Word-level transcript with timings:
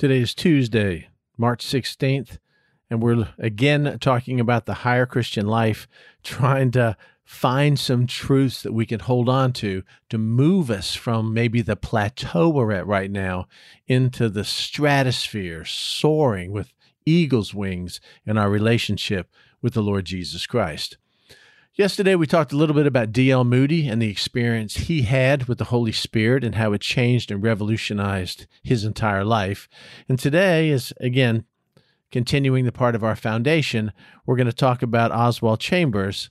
Today 0.00 0.20
is 0.22 0.34
Tuesday, 0.34 1.08
March 1.36 1.62
16th, 1.62 2.38
and 2.88 3.02
we're 3.02 3.28
again 3.36 3.98
talking 4.00 4.40
about 4.40 4.64
the 4.64 4.76
higher 4.80 5.04
Christian 5.04 5.46
life, 5.46 5.86
trying 6.22 6.70
to 6.70 6.96
find 7.22 7.78
some 7.78 8.06
truths 8.06 8.62
that 8.62 8.72
we 8.72 8.86
can 8.86 9.00
hold 9.00 9.28
on 9.28 9.52
to 9.52 9.82
to 10.08 10.16
move 10.16 10.70
us 10.70 10.94
from 10.94 11.34
maybe 11.34 11.60
the 11.60 11.76
plateau 11.76 12.48
we're 12.48 12.72
at 12.72 12.86
right 12.86 13.10
now 13.10 13.46
into 13.88 14.30
the 14.30 14.42
stratosphere, 14.42 15.66
soaring 15.66 16.50
with 16.50 16.72
eagle's 17.04 17.52
wings 17.52 18.00
in 18.24 18.38
our 18.38 18.48
relationship 18.48 19.30
with 19.60 19.74
the 19.74 19.82
Lord 19.82 20.06
Jesus 20.06 20.46
Christ. 20.46 20.96
Yesterday, 21.74 22.16
we 22.16 22.26
talked 22.26 22.52
a 22.52 22.56
little 22.56 22.74
bit 22.74 22.88
about 22.88 23.12
D.L. 23.12 23.44
Moody 23.44 23.86
and 23.86 24.02
the 24.02 24.10
experience 24.10 24.76
he 24.76 25.02
had 25.02 25.44
with 25.44 25.58
the 25.58 25.66
Holy 25.66 25.92
Spirit 25.92 26.42
and 26.42 26.56
how 26.56 26.72
it 26.72 26.80
changed 26.80 27.30
and 27.30 27.40
revolutionized 27.40 28.48
his 28.60 28.84
entire 28.84 29.24
life. 29.24 29.68
And 30.08 30.18
today 30.18 30.70
is, 30.70 30.92
again, 31.00 31.44
continuing 32.10 32.64
the 32.64 32.72
part 32.72 32.96
of 32.96 33.04
our 33.04 33.14
foundation. 33.14 33.92
We're 34.26 34.34
going 34.34 34.48
to 34.48 34.52
talk 34.52 34.82
about 34.82 35.12
Oswald 35.12 35.60
Chambers 35.60 36.30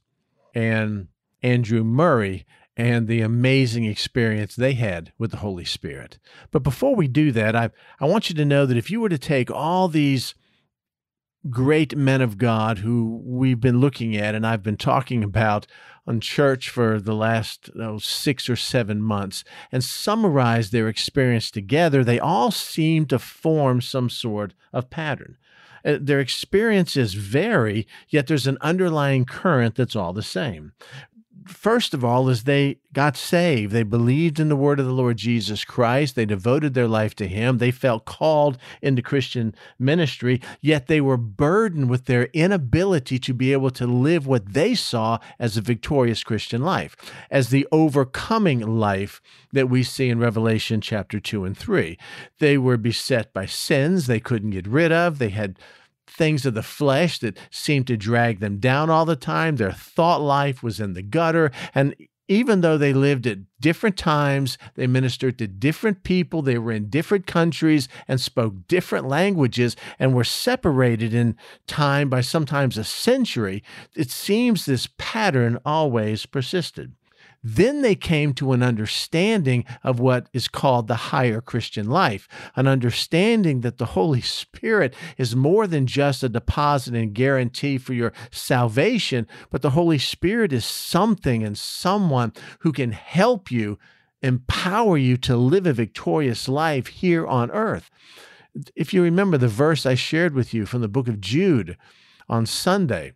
and 0.53 1.07
Andrew 1.41 1.85
Murray 1.85 2.45
and 2.75 3.07
the 3.07 3.21
amazing 3.21 3.85
experience 3.85 4.57
they 4.57 4.73
had 4.73 5.13
with 5.17 5.31
the 5.31 5.37
Holy 5.37 5.65
Spirit. 5.65 6.19
But 6.51 6.63
before 6.63 6.97
we 6.97 7.07
do 7.07 7.31
that, 7.31 7.55
I, 7.55 7.69
I 8.01 8.05
want 8.07 8.29
you 8.29 8.35
to 8.35 8.45
know 8.45 8.65
that 8.65 8.77
if 8.77 8.91
you 8.91 8.99
were 8.99 9.09
to 9.09 9.17
take 9.17 9.49
all 9.49 9.87
these 9.87 10.35
great 11.49 11.95
men 11.95 12.21
of 12.21 12.37
God 12.37 12.79
who 12.79 13.21
we've 13.23 13.59
been 13.59 13.79
looking 13.79 14.15
at 14.17 14.35
and 14.35 14.45
I've 14.45 14.63
been 14.63 14.77
talking 14.77 15.23
about 15.23 15.67
on 16.09 16.19
church 16.19 16.69
for 16.69 16.99
the 16.99 17.13
last 17.13 17.69
oh, 17.79 17.99
six 17.99 18.49
or 18.49 18.55
seven 18.55 19.01
months 19.01 19.43
and 19.71 19.83
summarize 19.83 20.71
their 20.71 20.87
experience 20.87 21.51
together, 21.51 22.03
they 22.03 22.19
all 22.19 22.49
seem 22.49 23.05
to 23.05 23.19
form 23.19 23.79
some 23.79 24.09
sort 24.09 24.55
of 24.73 24.89
pattern. 24.89 25.37
Uh, 25.85 25.97
their 26.01 26.19
experiences 26.19 27.13
vary, 27.13 27.87
yet 28.09 28.27
there's 28.27 28.47
an 28.47 28.57
underlying 28.59 29.23
current 29.23 29.75
that's 29.75 29.95
all 29.95 30.11
the 30.11 30.23
same 30.23 30.73
first 31.49 31.93
of 31.93 32.05
all, 32.05 32.29
is 32.29 32.43
they 32.43 32.77
got 32.93 33.17
saved. 33.17 33.71
They 33.71 33.83
believed 33.83 34.39
in 34.39 34.49
the 34.49 34.55
word 34.55 34.79
of 34.79 34.85
the 34.85 34.91
Lord 34.91 35.17
Jesus 35.17 35.65
Christ. 35.65 36.15
They 36.15 36.25
devoted 36.25 36.73
their 36.73 36.87
life 36.87 37.15
to 37.15 37.27
Him. 37.27 37.57
They 37.57 37.71
felt 37.71 38.05
called 38.05 38.57
into 38.81 39.01
Christian 39.01 39.53
ministry, 39.77 40.41
yet 40.61 40.87
they 40.87 41.01
were 41.01 41.17
burdened 41.17 41.89
with 41.89 42.05
their 42.05 42.25
inability 42.33 43.19
to 43.19 43.33
be 43.33 43.51
able 43.51 43.71
to 43.71 43.85
live 43.85 44.25
what 44.25 44.53
they 44.53 44.75
saw 44.75 45.19
as 45.37 45.57
a 45.57 45.61
victorious 45.61 46.23
Christian 46.23 46.61
life, 46.61 46.95
as 47.29 47.49
the 47.49 47.67
overcoming 47.71 48.59
life 48.61 49.21
that 49.51 49.69
we 49.69 49.83
see 49.83 50.09
in 50.09 50.19
Revelation 50.19 50.81
chapter 50.81 51.19
2 51.19 51.45
and 51.45 51.57
3. 51.57 51.97
They 52.39 52.57
were 52.57 52.77
beset 52.77 53.33
by 53.33 53.45
sins 53.45 54.07
they 54.07 54.19
couldn't 54.19 54.51
get 54.51 54.67
rid 54.67 54.91
of. 54.91 55.19
They 55.19 55.29
had 55.29 55.57
things 56.19 56.45
of 56.45 56.53
the 56.53 56.61
flesh 56.61 57.17
that 57.19 57.39
seemed 57.49 57.87
to 57.87 57.95
drag 57.95 58.41
them 58.41 58.57
down 58.57 58.89
all 58.89 59.05
the 59.05 59.15
time. 59.15 59.55
Their 59.55 59.71
thought 59.71 60.21
life 60.21 60.61
was 60.61 60.81
in 60.81 60.93
the 60.93 61.01
gutter. 61.01 61.49
And 61.73 61.95
even 62.27 62.59
though 62.59 62.77
they 62.77 62.91
lived 62.91 63.25
at 63.25 63.39
different 63.61 63.97
times, 63.97 64.57
they 64.75 64.85
ministered 64.85 65.39
to 65.39 65.47
different 65.47 66.03
people, 66.03 66.41
they 66.41 66.57
were 66.57 66.73
in 66.73 66.89
different 66.89 67.25
countries 67.25 67.87
and 68.05 68.19
spoke 68.19 68.67
different 68.67 69.07
languages 69.07 69.77
and 69.97 70.13
were 70.13 70.25
separated 70.25 71.13
in 71.13 71.37
time 71.67 72.09
by 72.09 72.19
sometimes 72.19 72.77
a 72.77 72.83
century, 72.83 73.63
it 73.95 74.11
seems 74.11 74.65
this 74.65 74.89
pattern 74.97 75.57
always 75.65 76.25
persisted. 76.25 76.93
Then 77.41 77.81
they 77.81 77.95
came 77.95 78.33
to 78.33 78.51
an 78.51 78.61
understanding 78.61 79.63
of 79.81 79.99
what 79.99 80.27
is 80.33 80.49
called 80.49 80.87
the 80.87 80.95
higher 80.95 81.39
Christian 81.39 81.89
life, 81.89 82.27
an 82.55 82.67
understanding 82.67 83.61
that 83.61 83.77
the 83.77 83.87
Holy 83.87 84.21
Spirit 84.21 84.93
is 85.17 85.35
more 85.35 85.65
than 85.65 85.87
just 85.87 86.21
a 86.21 86.29
deposit 86.29 86.93
and 86.95 87.13
guarantee 87.13 87.77
for 87.77 87.93
your 87.93 88.11
salvation, 88.29 89.25
but 89.49 89.61
the 89.61 89.69
Holy 89.71 89.97
Spirit 89.97 90.51
is 90.51 90.65
something 90.65 91.43
and 91.43 91.57
someone 91.57 92.33
who 92.59 92.73
can 92.73 92.91
help 92.91 93.49
you, 93.49 93.79
empower 94.21 94.97
you 94.97 95.15
to 95.15 95.37
live 95.37 95.65
a 95.65 95.71
victorious 95.71 96.49
life 96.49 96.87
here 96.87 97.25
on 97.25 97.49
earth. 97.51 97.89
If 98.75 98.93
you 98.93 99.01
remember 99.01 99.37
the 99.37 99.47
verse 99.47 99.85
I 99.85 99.95
shared 99.95 100.33
with 100.33 100.53
you 100.53 100.65
from 100.65 100.81
the 100.81 100.89
book 100.89 101.07
of 101.07 101.21
Jude 101.21 101.77
on 102.27 102.45
Sunday, 102.45 103.13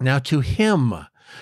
now 0.00 0.20
to 0.20 0.40
him, 0.40 0.94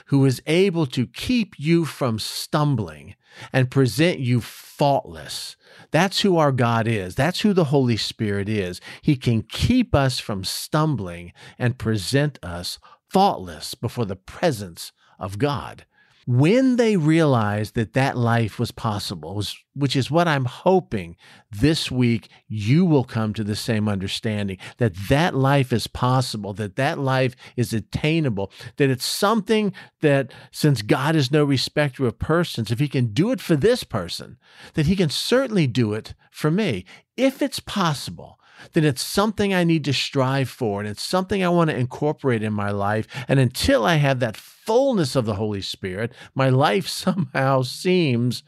who 0.06 0.24
is 0.24 0.42
able 0.46 0.86
to 0.86 1.06
keep 1.06 1.58
you 1.58 1.84
from 1.84 2.18
stumbling 2.18 3.14
and 3.52 3.70
present 3.70 4.18
you 4.18 4.40
faultless. 4.40 5.56
That's 5.90 6.20
who 6.20 6.36
our 6.36 6.52
God 6.52 6.86
is. 6.86 7.14
That's 7.14 7.40
who 7.40 7.52
the 7.52 7.64
Holy 7.64 7.96
Spirit 7.96 8.48
is. 8.48 8.80
He 9.02 9.16
can 9.16 9.42
keep 9.42 9.94
us 9.94 10.18
from 10.18 10.44
stumbling 10.44 11.32
and 11.58 11.78
present 11.78 12.38
us 12.42 12.78
faultless 13.10 13.74
before 13.74 14.04
the 14.04 14.16
presence 14.16 14.92
of 15.18 15.38
God 15.38 15.84
when 16.26 16.74
they 16.74 16.96
realized 16.96 17.76
that 17.76 17.92
that 17.92 18.16
life 18.16 18.58
was 18.58 18.72
possible, 18.72 19.40
which 19.74 19.94
is 19.94 20.10
what 20.10 20.26
I'm 20.26 20.44
hoping 20.44 21.16
this 21.52 21.88
week 21.88 22.28
you 22.48 22.84
will 22.84 23.04
come 23.04 23.32
to 23.34 23.44
the 23.44 23.54
same 23.54 23.88
understanding 23.88 24.58
that 24.78 24.96
that 25.08 25.36
life 25.36 25.72
is 25.72 25.86
possible, 25.86 26.52
that 26.54 26.74
that 26.74 26.98
life 26.98 27.36
is 27.56 27.72
attainable, 27.72 28.50
that 28.76 28.90
it's 28.90 29.06
something 29.06 29.72
that 30.00 30.32
since 30.50 30.82
God 30.82 31.14
is 31.14 31.30
no 31.30 31.44
respecter 31.44 32.06
of 32.06 32.18
persons, 32.18 32.72
if 32.72 32.80
he 32.80 32.88
can 32.88 33.12
do 33.12 33.30
it 33.30 33.40
for 33.40 33.54
this 33.54 33.84
person, 33.84 34.36
that 34.74 34.86
he 34.86 34.96
can 34.96 35.10
certainly 35.10 35.68
do 35.68 35.92
it 35.92 36.14
for 36.32 36.50
me. 36.50 36.84
If 37.16 37.40
it's 37.40 37.60
possible, 37.60 38.40
then 38.72 38.84
it's 38.84 39.02
something 39.02 39.52
I 39.52 39.64
need 39.64 39.84
to 39.84 39.92
strive 39.92 40.48
for 40.48 40.80
and 40.80 40.88
it's 40.88 41.02
something 41.02 41.42
I 41.42 41.48
want 41.48 41.70
to 41.70 41.76
incorporate 41.76 42.42
in 42.42 42.52
my 42.52 42.70
life. 42.70 43.06
And 43.28 43.38
until 43.38 43.84
I 43.84 43.96
have 43.96 44.20
that 44.20 44.36
fullness 44.36 45.16
of 45.16 45.26
the 45.26 45.34
Holy 45.34 45.62
Spirit, 45.62 46.12
my 46.34 46.48
life 46.48 46.88
somehow 46.88 47.62
seems 47.62 48.42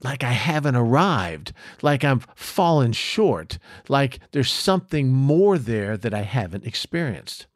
like 0.00 0.22
I 0.22 0.32
haven't 0.32 0.76
arrived, 0.76 1.52
like 1.82 2.04
I'm 2.04 2.20
fallen 2.34 2.92
short, 2.92 3.58
like 3.88 4.20
there's 4.30 4.50
something 4.50 5.12
more 5.12 5.58
there 5.58 5.96
that 5.96 6.14
I 6.14 6.22
haven't 6.22 6.66
experienced. 6.66 7.46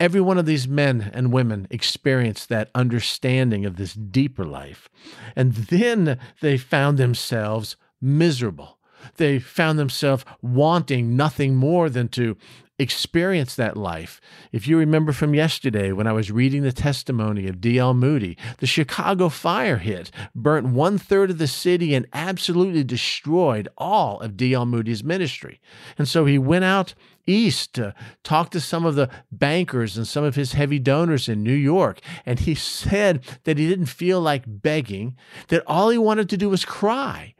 Every 0.00 0.20
one 0.20 0.38
of 0.38 0.46
these 0.46 0.66
men 0.66 1.10
and 1.14 1.32
women 1.32 1.68
experienced 1.70 2.48
that 2.48 2.70
understanding 2.74 3.64
of 3.64 3.76
this 3.76 3.94
deeper 3.94 4.44
life. 4.44 4.88
And 5.36 5.52
then 5.54 6.18
they 6.40 6.58
found 6.58 6.98
themselves 6.98 7.76
miserable 8.00 8.78
they 9.16 9.38
found 9.38 9.78
themselves 9.78 10.24
wanting 10.42 11.16
nothing 11.16 11.54
more 11.54 11.88
than 11.88 12.08
to 12.08 12.36
experience 12.78 13.54
that 13.54 13.76
life. 13.76 14.20
If 14.50 14.66
you 14.66 14.76
remember 14.76 15.12
from 15.12 15.34
yesterday 15.34 15.92
when 15.92 16.06
I 16.06 16.12
was 16.12 16.32
reading 16.32 16.62
the 16.62 16.72
testimony 16.72 17.46
of 17.46 17.60
D.L. 17.60 17.94
Moody, 17.94 18.36
the 18.58 18.66
Chicago 18.66 19.28
fire 19.28 19.78
hit, 19.78 20.10
burnt 20.34 20.66
one 20.66 20.98
third 20.98 21.30
of 21.30 21.38
the 21.38 21.46
city, 21.46 21.94
and 21.94 22.06
absolutely 22.12 22.82
destroyed 22.82 23.68
all 23.78 24.20
of 24.20 24.36
D.L. 24.36 24.66
Moody's 24.66 25.04
ministry. 25.04 25.60
And 25.96 26.08
so 26.08 26.24
he 26.24 26.36
went 26.36 26.64
out 26.64 26.94
east 27.26 27.74
to 27.74 27.94
talk 28.22 28.50
to 28.50 28.60
some 28.60 28.84
of 28.84 28.96
the 28.96 29.08
bankers 29.30 29.96
and 29.96 30.06
some 30.06 30.24
of 30.24 30.34
his 30.34 30.52
heavy 30.52 30.78
donors 30.78 31.28
in 31.28 31.42
New 31.42 31.54
York. 31.54 32.00
And 32.26 32.40
he 32.40 32.54
said 32.54 33.24
that 33.44 33.56
he 33.56 33.68
didn't 33.68 33.86
feel 33.86 34.20
like 34.20 34.42
begging, 34.46 35.16
that 35.48 35.62
all 35.66 35.90
he 35.90 35.98
wanted 35.98 36.28
to 36.30 36.36
do 36.36 36.50
was 36.50 36.64
cry. 36.64 37.34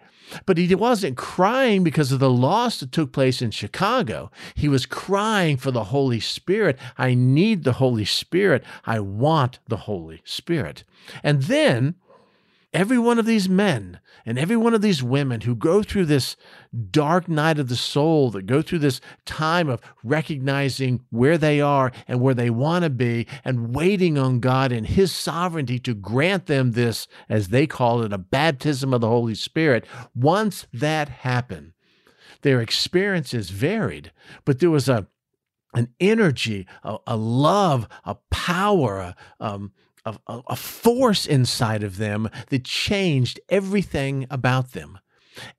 But 0.47 0.59
he 0.59 0.75
wasn't 0.75 1.17
crying 1.17 1.84
because 1.84 2.12
of 2.12 2.21
the 2.21 2.31
loss 2.31 2.81
that 2.81 2.93
took 2.93 3.12
place 3.12 3.43
in 3.43 3.50
Chicago. 3.50 4.31
He 4.55 4.69
was 4.69 4.87
crying 4.87 5.56
for 5.56 5.71
the 5.71 5.84
Holy 5.84 6.21
Spirit. 6.21 6.78
I 6.99 7.15
need 7.15 7.65
the 7.65 7.75
Holy 7.75 8.05
Spirit. 8.05 8.64
I 8.85 9.00
want 9.00 9.58
the 9.69 9.79
Holy 9.79 10.23
Spirit. 10.25 10.85
And 11.23 11.43
then 11.44 11.94
every 12.75 12.99
one 12.99 13.19
of 13.19 13.25
these 13.25 13.49
men 13.49 14.00
and 14.26 14.38
every 14.38 14.56
one 14.56 14.75
of 14.75 14.82
these 14.82 15.03
women 15.03 15.43
who 15.43 15.55
go 15.55 15.82
through 15.82 16.06
this 16.06 16.37
dark 16.91 17.29
night 17.29 17.59
of 17.59 17.69
the 17.69 17.76
soul, 17.76 18.31
that 18.32 18.47
go 18.47 18.61
through 18.61 18.81
this 18.81 19.00
time 19.25 19.69
of 19.69 19.81
recognizing 20.03 21.00
where 21.11 21.38
they 21.38 21.61
are 21.61 21.93
and 22.09 22.21
where 22.21 22.35
they 22.35 22.50
want 22.50 22.82
to 22.82 22.91
be, 22.91 23.26
and 23.44 23.75
waiting 23.75 24.19
on 24.19 24.41
God 24.41 24.73
and 24.73 24.87
His 24.87 25.12
sovereignty 25.12 25.79
to 25.81 25.94
grant 25.94 26.47
them 26.47 26.73
this, 26.73 27.06
as 27.29 27.49
they 27.49 27.67
call 27.67 28.03
it, 28.03 28.12
a 28.12 28.19
baptism 28.19 28.93
of 28.93 29.00
the 29.00 29.09
Holy 29.09 29.35
Spirit. 29.35 29.87
Once 30.15 30.67
that 30.73 31.09
happened, 31.09 31.73
their 32.43 32.61
experiences 32.61 33.50
varied, 33.50 34.11
but 34.44 34.59
there 34.59 34.70
was 34.70 34.88
a 34.88 35.06
an 35.75 35.88
energy, 35.99 36.69
a, 36.85 36.97
a 37.09 37.17
love, 37.17 37.88
a 38.05 38.15
power, 38.31 38.99
a, 38.99 39.17
um, 39.41 39.73
a, 40.05 40.17
a 40.27 40.56
force 40.56 41.27
inside 41.27 41.83
of 41.83 41.97
them 41.97 42.29
that 42.51 42.65
changed 42.65 43.41
everything 43.49 44.27
about 44.31 44.73
them. 44.73 44.99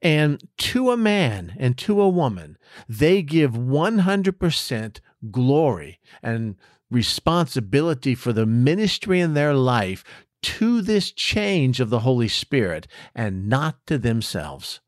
And 0.00 0.42
to 0.58 0.90
a 0.90 0.96
man 0.96 1.54
and 1.58 1.76
to 1.78 2.00
a 2.00 2.08
woman, 2.08 2.56
they 2.88 3.22
give 3.22 3.52
100% 3.52 5.00
glory 5.30 6.00
and 6.22 6.56
responsibility 6.90 8.14
for 8.14 8.32
the 8.32 8.46
ministry 8.46 9.20
in 9.20 9.34
their 9.34 9.54
life 9.54 10.04
to 10.42 10.80
this 10.80 11.10
change 11.10 11.80
of 11.80 11.90
the 11.90 12.00
Holy 12.00 12.28
Spirit 12.28 12.86
and 13.14 13.48
not 13.48 13.84
to 13.86 13.98
themselves. 13.98 14.80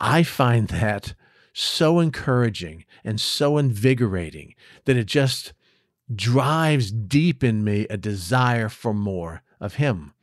I 0.00 0.22
find 0.22 0.68
that 0.68 1.14
so 1.52 2.00
encouraging 2.00 2.84
and 3.04 3.20
so 3.20 3.58
invigorating 3.58 4.54
that 4.84 4.96
it 4.96 5.06
just 5.06 5.52
drives 6.12 6.90
deep 6.90 7.44
in 7.44 7.64
me 7.64 7.86
a 7.88 7.96
desire 7.96 8.68
for 8.68 8.92
more 8.92 9.42
of 9.60 9.74
Him. 9.74 10.14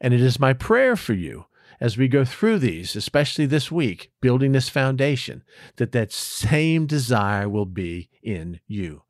And 0.00 0.14
it 0.14 0.20
is 0.20 0.38
my 0.38 0.52
prayer 0.52 0.96
for 0.96 1.14
you 1.14 1.46
as 1.80 1.98
we 1.98 2.08
go 2.08 2.24
through 2.24 2.58
these, 2.58 2.96
especially 2.96 3.46
this 3.46 3.70
week, 3.70 4.10
building 4.20 4.52
this 4.52 4.68
foundation, 4.68 5.42
that 5.76 5.92
that 5.92 6.12
same 6.12 6.86
desire 6.86 7.48
will 7.48 7.66
be 7.66 8.08
in 8.22 8.60
you. 8.66 9.02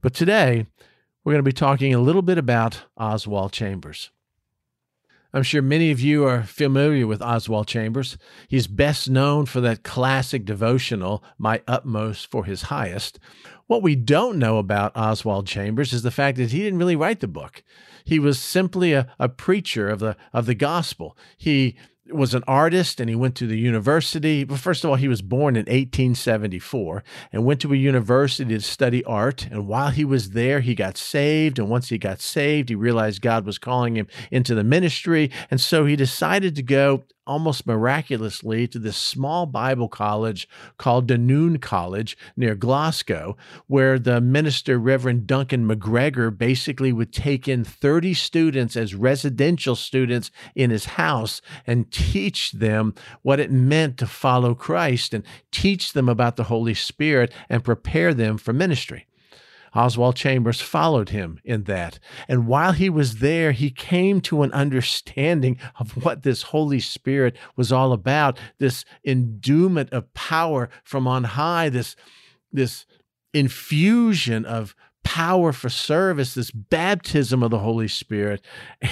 But 0.00 0.14
today, 0.14 0.66
we're 1.22 1.32
going 1.32 1.44
to 1.44 1.48
be 1.48 1.52
talking 1.52 1.94
a 1.94 2.00
little 2.00 2.22
bit 2.22 2.38
about 2.38 2.84
Oswald 2.96 3.52
Chambers. 3.52 4.10
I'm 5.34 5.42
sure 5.42 5.62
many 5.62 5.90
of 5.90 5.98
you 5.98 6.26
are 6.26 6.42
familiar 6.42 7.06
with 7.06 7.22
Oswald 7.22 7.66
Chambers. 7.66 8.18
He's 8.48 8.66
best 8.66 9.08
known 9.08 9.46
for 9.46 9.62
that 9.62 9.82
classic 9.82 10.44
devotional, 10.44 11.24
My 11.38 11.62
Utmost 11.66 12.30
for 12.30 12.44
His 12.44 12.62
Highest. 12.62 13.18
What 13.66 13.82
we 13.82 13.96
don't 13.96 14.38
know 14.38 14.58
about 14.58 14.94
Oswald 14.94 15.46
Chambers 15.46 15.94
is 15.94 16.02
the 16.02 16.10
fact 16.10 16.36
that 16.36 16.50
he 16.50 16.58
didn't 16.58 16.78
really 16.78 16.96
write 16.96 17.20
the 17.20 17.28
book. 17.28 17.62
He 18.04 18.18
was 18.18 18.38
simply 18.38 18.92
a, 18.92 19.10
a 19.18 19.30
preacher 19.30 19.88
of 19.88 20.00
the 20.00 20.16
of 20.34 20.44
the 20.44 20.54
gospel. 20.54 21.16
He 21.38 21.76
was 22.10 22.34
an 22.34 22.42
artist 22.46 23.00
and 23.00 23.08
he 23.08 23.14
went 23.14 23.36
to 23.36 23.46
the 23.46 23.58
university. 23.58 24.44
But 24.44 24.58
first 24.58 24.84
of 24.84 24.90
all, 24.90 24.96
he 24.96 25.08
was 25.08 25.22
born 25.22 25.54
in 25.54 25.60
1874 25.60 27.04
and 27.32 27.44
went 27.44 27.60
to 27.60 27.72
a 27.72 27.76
university 27.76 28.54
to 28.54 28.60
study 28.60 29.04
art. 29.04 29.46
And 29.50 29.66
while 29.66 29.90
he 29.90 30.04
was 30.04 30.30
there, 30.30 30.60
he 30.60 30.74
got 30.74 30.96
saved. 30.96 31.58
And 31.58 31.68
once 31.68 31.88
he 31.88 31.98
got 31.98 32.20
saved, 32.20 32.68
he 32.68 32.74
realized 32.74 33.22
God 33.22 33.46
was 33.46 33.58
calling 33.58 33.96
him 33.96 34.08
into 34.30 34.54
the 34.54 34.64
ministry. 34.64 35.30
And 35.50 35.60
so 35.60 35.84
he 35.86 35.96
decided 35.96 36.56
to 36.56 36.62
go 36.62 37.04
almost 37.26 37.66
miraculously 37.66 38.66
to 38.66 38.78
this 38.78 38.96
small 38.96 39.46
Bible 39.46 39.88
college 39.88 40.48
called 40.76 41.08
Dunoon 41.08 41.60
College 41.60 42.16
near 42.36 42.54
Glasgow, 42.54 43.36
where 43.66 43.98
the 43.98 44.20
minister, 44.20 44.78
Reverend 44.78 45.26
Duncan 45.26 45.68
McGregor, 45.68 46.36
basically 46.36 46.92
would 46.92 47.12
take 47.12 47.46
in 47.46 47.64
30 47.64 48.14
students 48.14 48.76
as 48.76 48.94
residential 48.94 49.76
students 49.76 50.30
in 50.54 50.70
his 50.70 50.84
house 50.84 51.40
and 51.66 51.90
teach 51.90 52.52
them 52.52 52.94
what 53.22 53.40
it 53.40 53.50
meant 53.50 53.98
to 53.98 54.06
follow 54.06 54.54
Christ 54.54 55.14
and 55.14 55.24
teach 55.50 55.92
them 55.92 56.08
about 56.08 56.36
the 56.36 56.44
Holy 56.44 56.74
Spirit 56.74 57.32
and 57.48 57.64
prepare 57.64 58.14
them 58.14 58.38
for 58.38 58.52
ministry. 58.52 59.06
Oswald 59.74 60.16
Chambers 60.16 60.60
followed 60.60 61.10
him 61.10 61.40
in 61.44 61.64
that. 61.64 61.98
And 62.28 62.46
while 62.46 62.72
he 62.72 62.90
was 62.90 63.16
there, 63.16 63.52
he 63.52 63.70
came 63.70 64.20
to 64.22 64.42
an 64.42 64.52
understanding 64.52 65.58
of 65.78 66.04
what 66.04 66.22
this 66.22 66.42
Holy 66.42 66.80
Spirit 66.80 67.36
was 67.56 67.72
all 67.72 67.92
about 67.92 68.38
this 68.58 68.84
endowment 69.04 69.90
of 69.92 70.12
power 70.14 70.68
from 70.84 71.06
on 71.06 71.24
high, 71.24 71.68
this, 71.68 71.96
this 72.52 72.86
infusion 73.32 74.44
of 74.44 74.74
power 75.04 75.52
for 75.52 75.68
service, 75.68 76.34
this 76.34 76.50
baptism 76.50 77.42
of 77.42 77.50
the 77.50 77.58
Holy 77.58 77.88
Spirit. 77.88 78.40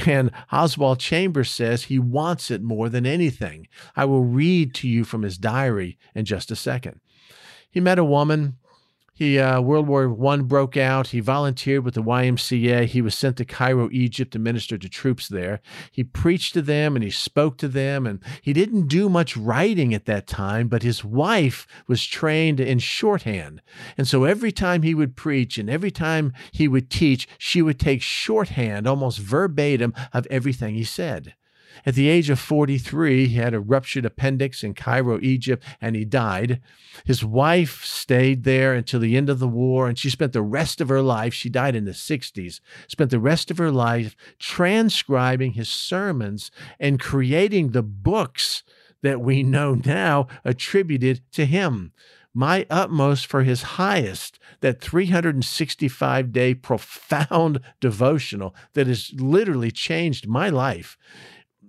And 0.06 0.30
Oswald 0.50 0.98
Chambers 0.98 1.50
says 1.50 1.84
he 1.84 1.98
wants 1.98 2.50
it 2.50 2.62
more 2.62 2.88
than 2.88 3.06
anything. 3.06 3.68
I 3.96 4.04
will 4.06 4.24
read 4.24 4.74
to 4.76 4.88
you 4.88 5.04
from 5.04 5.22
his 5.22 5.38
diary 5.38 5.98
in 6.14 6.24
just 6.24 6.50
a 6.50 6.56
second. 6.56 7.00
He 7.70 7.80
met 7.80 7.98
a 7.98 8.04
woman 8.04 8.56
he 9.20 9.38
uh, 9.38 9.60
World 9.60 9.86
War 9.86 10.08
One 10.08 10.44
broke 10.44 10.78
out. 10.78 11.08
He 11.08 11.20
volunteered 11.20 11.84
with 11.84 11.92
the 11.92 12.02
YMCA. 12.02 12.86
He 12.86 13.02
was 13.02 13.14
sent 13.14 13.36
to 13.36 13.44
Cairo, 13.44 13.90
Egypt, 13.92 14.32
to 14.32 14.38
minister 14.38 14.78
to 14.78 14.88
troops 14.88 15.28
there. 15.28 15.60
He 15.92 16.02
preached 16.02 16.54
to 16.54 16.62
them 16.62 16.96
and 16.96 17.04
he 17.04 17.10
spoke 17.10 17.58
to 17.58 17.68
them. 17.68 18.06
And 18.06 18.20
he 18.40 18.54
didn't 18.54 18.88
do 18.88 19.10
much 19.10 19.36
writing 19.36 19.92
at 19.92 20.06
that 20.06 20.26
time, 20.26 20.68
but 20.68 20.82
his 20.82 21.04
wife 21.04 21.66
was 21.86 22.06
trained 22.06 22.60
in 22.60 22.78
shorthand. 22.78 23.60
And 23.98 24.08
so 24.08 24.24
every 24.24 24.52
time 24.52 24.80
he 24.80 24.94
would 24.94 25.16
preach 25.16 25.58
and 25.58 25.68
every 25.68 25.90
time 25.90 26.32
he 26.50 26.66
would 26.66 26.88
teach, 26.88 27.28
she 27.36 27.60
would 27.60 27.78
take 27.78 28.00
shorthand, 28.00 28.86
almost 28.86 29.18
verbatim, 29.18 29.92
of 30.14 30.26
everything 30.30 30.76
he 30.76 30.84
said. 30.84 31.34
At 31.86 31.94
the 31.94 32.08
age 32.08 32.30
of 32.30 32.38
43, 32.38 33.26
he 33.26 33.36
had 33.36 33.54
a 33.54 33.60
ruptured 33.60 34.04
appendix 34.04 34.62
in 34.62 34.74
Cairo, 34.74 35.18
Egypt, 35.20 35.64
and 35.80 35.96
he 35.96 36.04
died. 36.04 36.60
His 37.04 37.24
wife 37.24 37.84
stayed 37.84 38.44
there 38.44 38.74
until 38.74 39.00
the 39.00 39.16
end 39.16 39.30
of 39.30 39.38
the 39.38 39.48
war, 39.48 39.88
and 39.88 39.98
she 39.98 40.10
spent 40.10 40.32
the 40.32 40.42
rest 40.42 40.80
of 40.80 40.88
her 40.88 41.02
life, 41.02 41.32
she 41.34 41.48
died 41.48 41.74
in 41.74 41.84
the 41.84 41.92
60s, 41.92 42.60
spent 42.88 43.10
the 43.10 43.20
rest 43.20 43.50
of 43.50 43.58
her 43.58 43.70
life 43.70 44.16
transcribing 44.38 45.52
his 45.52 45.68
sermons 45.68 46.50
and 46.78 47.00
creating 47.00 47.70
the 47.70 47.82
books 47.82 48.62
that 49.02 49.20
we 49.20 49.42
know 49.42 49.74
now 49.74 50.26
attributed 50.44 51.22
to 51.32 51.46
him 51.46 51.92
my 52.32 52.66
utmost 52.70 53.26
for 53.26 53.42
his 53.42 53.62
highest, 53.62 54.38
that 54.60 54.80
365 54.80 56.32
day 56.32 56.54
profound 56.54 57.60
devotional 57.80 58.54
that 58.74 58.86
has 58.86 59.12
literally 59.14 59.70
changed 59.70 60.28
my 60.28 60.48
life 60.48 60.96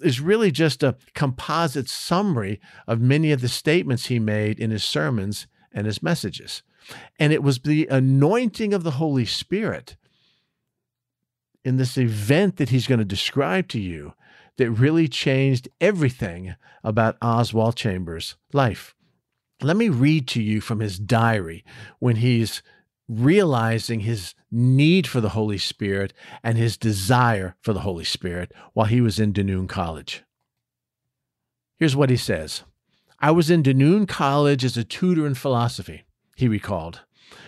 is 0.01 0.19
really 0.19 0.51
just 0.51 0.83
a 0.83 0.97
composite 1.13 1.89
summary 1.89 2.59
of 2.87 2.99
many 3.01 3.31
of 3.31 3.41
the 3.41 3.47
statements 3.47 4.07
he 4.07 4.19
made 4.19 4.59
in 4.59 4.71
his 4.71 4.83
sermons 4.83 5.47
and 5.71 5.85
his 5.85 6.03
messages. 6.03 6.63
And 7.19 7.31
it 7.31 7.43
was 7.43 7.59
the 7.59 7.87
anointing 7.87 8.73
of 8.73 8.83
the 8.83 8.91
Holy 8.91 9.25
Spirit 9.25 9.95
in 11.63 11.77
this 11.77 11.97
event 11.97 12.57
that 12.57 12.69
he's 12.69 12.87
going 12.87 12.99
to 12.99 13.05
describe 13.05 13.67
to 13.69 13.79
you 13.79 14.13
that 14.57 14.71
really 14.71 15.07
changed 15.07 15.69
everything 15.79 16.55
about 16.83 17.17
Oswald 17.21 17.75
Chambers' 17.75 18.35
life. 18.51 18.95
Let 19.61 19.77
me 19.77 19.89
read 19.89 20.27
to 20.29 20.41
you 20.41 20.59
from 20.59 20.79
his 20.79 20.97
diary 20.97 21.63
when 21.99 22.17
he's 22.17 22.63
realizing 23.07 24.01
his 24.01 24.33
need 24.51 25.07
for 25.07 25.21
the 25.21 25.29
Holy 25.29 25.57
Spirit 25.57 26.13
and 26.43 26.57
his 26.57 26.77
desire 26.77 27.55
for 27.61 27.73
the 27.73 27.81
Holy 27.81 28.03
Spirit 28.03 28.51
while 28.73 28.87
he 28.87 29.01
was 29.01 29.19
in 29.19 29.33
Dunoon 29.33 29.67
College. 29.67 30.23
Here's 31.77 31.95
what 31.95 32.09
he 32.09 32.17
says 32.17 32.63
I 33.19 33.31
was 33.31 33.49
in 33.49 33.63
Dunoon 33.63 34.07
College 34.07 34.65
as 34.65 34.77
a 34.77 34.83
tutor 34.83 35.25
in 35.25 35.35
philosophy, 35.35 36.03
he 36.35 36.47
recalled, 36.47 37.01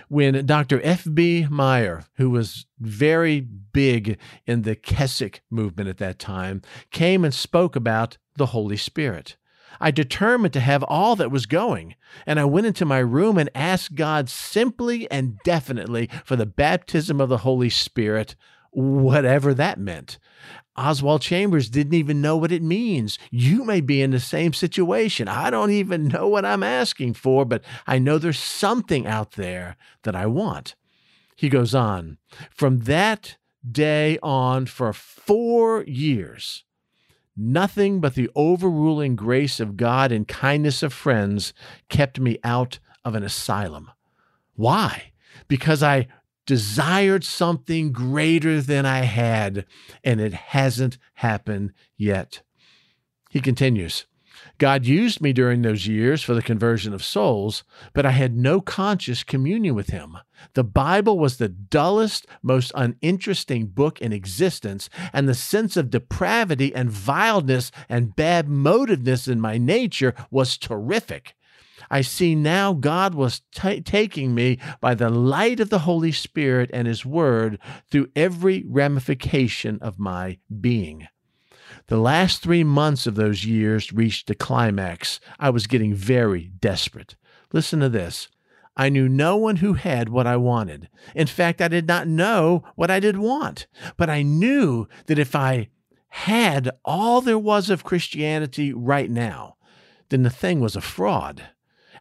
when 0.07 0.45
Dr. 0.45 0.79
F.B. 0.83 1.47
Meyer, 1.49 2.05
who 2.15 2.29
was 2.29 2.65
very 2.79 3.39
big 3.41 4.17
in 4.45 4.61
the 4.61 4.75
Keswick 4.75 5.41
movement 5.49 5.89
at 5.89 5.97
that 5.97 6.19
time, 6.19 6.61
came 6.91 7.25
and 7.25 7.33
spoke 7.33 7.75
about 7.75 8.17
the 8.35 8.47
Holy 8.47 8.77
Spirit. 8.77 9.37
I 9.79 9.91
determined 9.91 10.53
to 10.53 10.59
have 10.59 10.83
all 10.83 11.15
that 11.15 11.31
was 11.31 11.45
going, 11.45 11.95
and 12.25 12.39
I 12.39 12.45
went 12.45 12.67
into 12.67 12.85
my 12.85 12.99
room 12.99 13.37
and 13.37 13.49
asked 13.55 13.95
God 13.95 14.29
simply 14.29 15.09
and 15.11 15.39
definitely 15.43 16.09
for 16.25 16.35
the 16.35 16.45
baptism 16.45 17.19
of 17.19 17.29
the 17.29 17.39
Holy 17.39 17.69
Spirit, 17.69 18.35
whatever 18.71 19.53
that 19.53 19.79
meant. 19.79 20.19
Oswald 20.75 21.21
Chambers 21.21 21.69
didn't 21.69 21.93
even 21.93 22.21
know 22.21 22.35
what 22.35 22.51
it 22.51 22.63
means. 22.63 23.19
You 23.29 23.63
may 23.63 23.79
be 23.79 24.01
in 24.01 24.11
the 24.11 24.19
same 24.19 24.53
situation. 24.53 25.27
I 25.27 25.51
don't 25.51 25.71
even 25.71 26.07
know 26.07 26.27
what 26.27 26.45
I'm 26.45 26.63
asking 26.63 27.13
for, 27.13 27.45
but 27.45 27.63
I 27.85 27.99
know 27.99 28.17
there's 28.17 28.39
something 28.39 29.05
out 29.05 29.33
there 29.33 29.77
that 30.03 30.15
I 30.15 30.25
want. 30.25 30.75
He 31.35 31.49
goes 31.49 31.75
on, 31.75 32.17
from 32.49 32.81
that 32.81 33.37
day 33.69 34.17
on 34.23 34.65
for 34.65 34.93
four 34.93 35.83
years, 35.83 36.63
Nothing 37.35 37.99
but 37.99 38.15
the 38.15 38.29
overruling 38.35 39.15
grace 39.15 39.59
of 39.59 39.77
God 39.77 40.11
and 40.11 40.27
kindness 40.27 40.83
of 40.83 40.93
friends 40.93 41.53
kept 41.89 42.19
me 42.19 42.37
out 42.43 42.79
of 43.03 43.15
an 43.15 43.23
asylum. 43.23 43.89
Why? 44.55 45.13
Because 45.47 45.81
I 45.81 46.07
desired 46.45 47.23
something 47.23 47.91
greater 47.91 48.61
than 48.61 48.85
I 48.85 48.99
had, 48.99 49.65
and 50.03 50.21
it 50.21 50.33
hasn't 50.33 50.97
happened 51.15 51.73
yet. 51.97 52.41
He 53.29 53.39
continues 53.39 54.05
God 54.59 54.85
used 54.85 55.19
me 55.19 55.33
during 55.33 55.61
those 55.61 55.87
years 55.87 56.21
for 56.21 56.33
the 56.33 56.41
conversion 56.41 56.93
of 56.93 57.03
souls, 57.03 57.63
but 57.93 58.05
I 58.05 58.11
had 58.11 58.37
no 58.37 58.61
conscious 58.61 59.23
communion 59.23 59.73
with 59.73 59.89
Him. 59.89 60.17
The 60.53 60.63
Bible 60.63 61.17
was 61.17 61.37
the 61.37 61.49
dullest, 61.49 62.27
most 62.41 62.71
uninteresting 62.75 63.67
book 63.67 64.01
in 64.01 64.13
existence, 64.13 64.89
and 65.11 65.27
the 65.27 65.33
sense 65.33 65.75
of 65.75 65.89
depravity 65.89 66.73
and 66.73 66.91
vileness 66.91 67.71
and 67.89 68.15
bad 68.15 68.47
motiveness 68.47 69.27
in 69.27 69.41
my 69.41 69.57
nature 69.57 70.13
was 70.29 70.57
terrific. 70.57 71.35
I 71.89 72.01
see 72.01 72.35
now 72.35 72.73
God 72.73 73.15
was 73.15 73.41
t- 73.53 73.81
taking 73.81 74.33
me 74.33 74.59
by 74.79 74.93
the 74.95 75.09
light 75.09 75.59
of 75.59 75.69
the 75.69 75.79
Holy 75.79 76.11
Spirit 76.11 76.69
and 76.73 76.87
His 76.87 77.05
Word 77.05 77.59
through 77.89 78.09
every 78.15 78.63
ramification 78.67 79.79
of 79.81 79.99
my 79.99 80.37
being. 80.61 81.07
The 81.87 81.97
last 81.97 82.41
three 82.41 82.63
months 82.63 83.05
of 83.07 83.15
those 83.15 83.45
years 83.45 83.91
reached 83.91 84.29
a 84.29 84.35
climax. 84.35 85.19
I 85.39 85.49
was 85.49 85.67
getting 85.67 85.93
very 85.93 86.51
desperate. 86.59 87.15
Listen 87.51 87.79
to 87.81 87.89
this. 87.89 88.29
I 88.75 88.89
knew 88.89 89.07
no 89.07 89.37
one 89.37 89.57
who 89.57 89.73
had 89.73 90.09
what 90.09 90.25
I 90.25 90.37
wanted. 90.37 90.89
In 91.13 91.27
fact, 91.27 91.61
I 91.61 91.67
did 91.67 91.87
not 91.87 92.07
know 92.07 92.63
what 92.75 92.89
I 92.89 92.99
did 92.99 93.17
want. 93.17 93.67
But 93.97 94.09
I 94.09 94.23
knew 94.23 94.87
that 95.05 95.19
if 95.19 95.35
I 95.35 95.69
had 96.09 96.69
all 96.83 97.21
there 97.21 97.37
was 97.37 97.69
of 97.69 97.83
Christianity 97.83 98.73
right 98.73 99.09
now, 99.09 99.57
then 100.09 100.23
the 100.23 100.29
thing 100.29 100.59
was 100.59 100.75
a 100.75 100.81
fraud. 100.81 101.49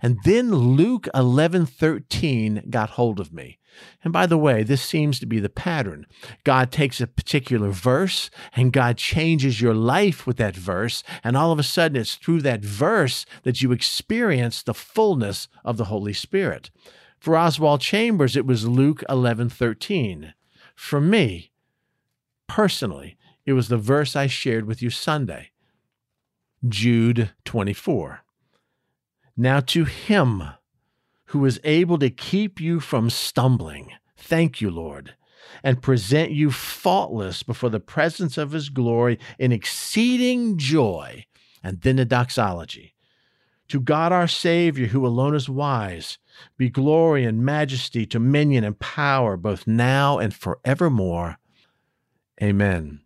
And 0.02 0.18
then 0.25 0.50
Luke 0.52 1.09
11:13 1.14 2.68
got 2.68 2.90
hold 2.90 3.21
of 3.21 3.32
me. 3.32 3.59
And 4.02 4.12
by 4.12 4.26
the 4.26 4.37
way, 4.37 4.62
this 4.62 4.82
seems 4.82 5.18
to 5.21 5.26
be 5.26 5.38
the 5.38 5.49
pattern. 5.49 6.06
God 6.44 6.71
takes 6.71 7.00
a 7.00 7.06
particular 7.06 7.71
verse 7.71 8.28
and 8.54 8.73
God 8.73 8.99
changes 8.99 9.61
your 9.61 9.75
life 9.75 10.26
with 10.26 10.37
that 10.38 10.56
verse, 10.56 11.02
and 11.25 11.37
all 11.37 11.52
of 11.52 11.59
a 11.59 11.62
sudden 11.62 12.00
it's 12.00 12.16
through 12.16 12.42
that 12.42 12.64
verse 12.64 13.25
that 13.44 13.62
you 13.62 13.73
experience 13.73 14.62
the 14.62 14.75
fullness 14.75 15.49
of 15.64 15.76
the 15.76 15.87
Holy 15.87 16.12
Spirit. 16.12 16.71
For 17.18 17.37
Oswald 17.37 17.80
Chambers, 17.80 18.37
it 18.37 18.44
was 18.44 18.66
Luke 18.66 19.04
11:13. 19.09 20.35
For 20.75 21.00
me, 21.00 21.52
personally, 22.49 23.16
it 23.47 23.52
was 23.52 23.68
the 23.68 23.78
verse 23.78 24.16
I 24.16 24.26
shared 24.26 24.66
with 24.66 24.82
you 24.82 24.90
Sunday. 24.90 25.50
Jude 26.68 27.30
24. 27.44 28.22
Now 29.37 29.61
to 29.61 29.85
him 29.85 30.43
who 31.27 31.45
is 31.47 31.61
able 31.65 31.99
to 31.99 32.11
keep 32.11 32.61
you 32.61 32.81
from 32.81 33.09
stumbling, 33.09 33.93
thank 34.17 34.61
you, 34.61 34.71
Lord, 34.71 35.15
and 35.62 35.83
present 35.83 36.31
you 36.33 36.51
faultless 36.51 37.43
before 37.43 37.71
the 37.71 37.81
presence 37.81 38.37
of 38.37 38.53
his 38.53 38.69
glory 38.69 39.19
in 39.39 39.53
exceeding 39.53 40.59
joy. 40.59 41.27
And 41.65 41.81
then 41.83 41.97
the 41.97 42.05
doxology. 42.05 42.95
To 43.69 43.81
God 43.81 44.12
our 44.12 44.27
Savior, 44.27 44.89
who 44.89 45.07
alone 45.07 45.35
is 45.35 45.49
wise, 45.49 46.19
be 46.59 46.69
glory 46.69 47.25
and 47.25 47.45
majesty, 47.45 48.05
dominion 48.05 48.65
and 48.65 48.79
power, 48.79 49.37
both 49.37 49.67
now 49.67 50.19
and 50.19 50.35
forevermore. 50.35 51.39
Amen. 52.43 53.01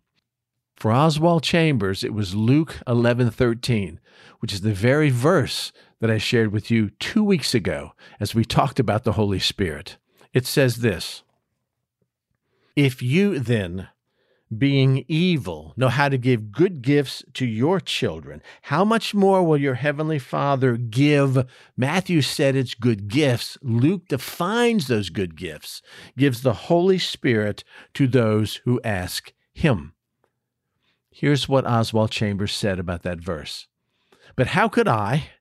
For 0.75 0.91
Oswald 0.91 1.43
Chambers, 1.43 2.03
it 2.03 2.13
was 2.13 2.35
Luke 2.35 2.79
11:13, 2.87 3.99
which 4.39 4.51
is 4.51 4.61
the 4.61 4.73
very 4.73 5.09
verse 5.09 5.71
that 5.99 6.11
I 6.11 6.17
shared 6.17 6.51
with 6.51 6.69
you 6.69 6.89
2 6.99 7.23
weeks 7.23 7.53
ago 7.53 7.91
as 8.19 8.35
we 8.35 8.45
talked 8.45 8.79
about 8.79 9.03
the 9.03 9.13
Holy 9.13 9.39
Spirit. 9.39 9.97
It 10.33 10.45
says 10.45 10.77
this: 10.77 11.23
If 12.75 13.01
you 13.01 13.39
then 13.39 13.89
being 14.57 15.03
evil, 15.09 15.73
know 15.75 15.89
how 15.89 16.07
to 16.07 16.17
give 16.17 16.53
good 16.53 16.81
gifts 16.81 17.21
to 17.33 17.45
your 17.45 17.81
children, 17.81 18.41
how 18.61 18.85
much 18.85 19.13
more 19.13 19.43
will 19.43 19.57
your 19.57 19.73
heavenly 19.73 20.19
Father 20.19 20.77
give? 20.77 21.45
Matthew 21.75 22.21
said 22.21 22.55
it's 22.55 22.73
good 22.73 23.09
gifts. 23.09 23.57
Luke 23.61 24.07
defines 24.07 24.87
those 24.87 25.09
good 25.09 25.35
gifts, 25.35 25.81
gives 26.17 26.43
the 26.43 26.53
Holy 26.53 26.97
Spirit 26.97 27.65
to 27.95 28.07
those 28.07 28.61
who 28.63 28.79
ask 28.85 29.33
him. 29.53 29.93
Here's 31.11 31.49
what 31.49 31.67
Oswald 31.67 32.11
Chambers 32.11 32.53
said 32.53 32.79
about 32.79 33.03
that 33.03 33.19
verse. 33.19 33.67
But 34.37 34.47
how 34.47 34.69
could 34.69 34.87
I, 34.87 35.31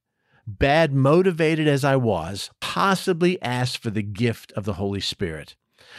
bad 0.46 0.92
motivated 0.92 1.66
as 1.66 1.84
I 1.84 1.96
was, 1.96 2.50
possibly 2.60 3.40
ask 3.42 3.80
for 3.80 3.90
the 3.90 4.02
gift 4.02 4.52
of 4.52 4.64
the 4.64 4.74
Holy 4.74 5.00
Spirit? 5.00 5.56